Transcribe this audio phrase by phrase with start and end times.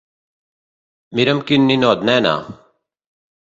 [1.19, 2.33] Mira quin ninot, nena!